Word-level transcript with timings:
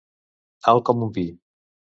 Alt 0.73 0.87
com 0.91 1.05
un 1.09 1.15
pi. 1.19 1.27